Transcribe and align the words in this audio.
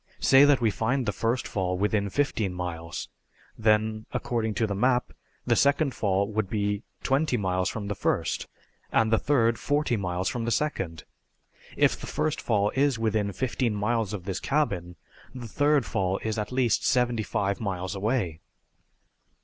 Say 0.19 0.45
that 0.45 0.61
we 0.61 0.71
find 0.71 1.05
the 1.05 1.11
first 1.11 1.47
fall 1.47 1.77
within 1.77 2.09
fifteen 2.09 2.55
miles. 2.55 3.07
Then, 3.55 4.07
according 4.11 4.55
to 4.55 4.65
the 4.65 4.73
map, 4.73 5.13
the 5.45 5.55
second 5.55 5.93
fall 5.93 6.27
would 6.27 6.49
be 6.49 6.77
about 6.77 7.03
twenty 7.03 7.37
miles 7.37 7.69
from 7.69 7.87
the 7.87 7.93
first, 7.93 8.47
and 8.91 9.13
the 9.13 9.19
third 9.19 9.59
forty 9.59 9.97
miles 9.97 10.27
from 10.27 10.45
the 10.45 10.49
second. 10.49 11.03
If 11.77 11.99
the 11.99 12.07
first 12.07 12.41
fall 12.41 12.71
is 12.73 12.97
within 12.97 13.31
fifteen 13.31 13.75
miles 13.75 14.11
of 14.11 14.23
this 14.25 14.39
cabin 14.39 14.95
the 15.35 15.47
third 15.47 15.85
fall 15.85 16.19
is 16.23 16.39
at 16.39 16.51
least 16.51 16.83
seventy 16.83 17.21
five 17.21 17.59
miles 17.61 17.93
away." 17.93 18.39